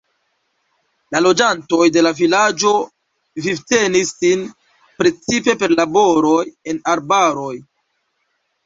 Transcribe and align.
La 1.15 1.19
loĝantoj 1.25 1.89
de 1.97 2.03
la 2.07 2.11
vilaĝo 2.21 2.71
vivtenis 3.49 4.15
sin 4.23 4.49
precipe 5.03 5.57
per 5.63 5.79
laboroj 5.83 6.45
en 6.75 6.83
arbaroj. 6.97 7.55